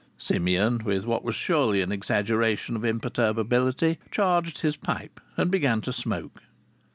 [0.17, 5.93] Simeon, with what was surely an exaggeration of imperturbability, charged his pipe, and began to
[5.93, 6.41] smoke.